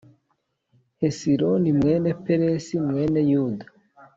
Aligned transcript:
Hesironi 0.99 1.69
mwene 1.79 2.09
Peresi 2.25 2.75
mwene 2.87 3.19
Yuda 3.31 3.65